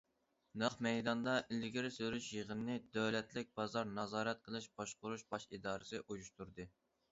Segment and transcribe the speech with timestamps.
[0.61, 6.71] نەق مەيداندا ئىلگىرى سۈرۈش يىغىنىنى دۆلەتلىك بازار نازارەت قىلىش باشقۇرۇش باش ئىدارىسى ئۇيۇشتۇردى.